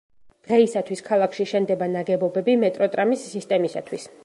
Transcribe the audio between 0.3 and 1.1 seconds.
დღეისათვის